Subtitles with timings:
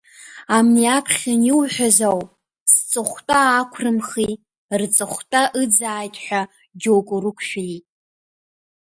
[0.55, 2.29] Амни аԥхьан иуҳәаз ауп,
[2.73, 4.31] сҵыхәтәа аақәрымхи,
[4.79, 6.41] рҵыхәтәа ыӡааит ҳәа
[6.81, 7.85] џьоук урықәшәиит.